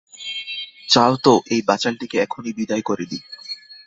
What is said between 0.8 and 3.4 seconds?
চাও তো, এই বাচালটিকে এখনই বিদায় করে দিই।